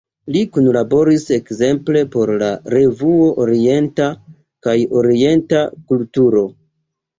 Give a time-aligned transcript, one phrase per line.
[0.35, 4.09] Li kunlaboris ekzemple por "La Revuo Orienta"
[4.69, 6.47] kaj "Orienta Kulturo".